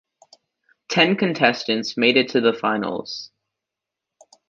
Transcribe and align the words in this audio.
Ten 0.89 1.15
contestants 1.15 1.95
made 1.95 2.17
it 2.17 2.29
to 2.29 2.41
the 2.41 2.53
finals. 2.53 3.29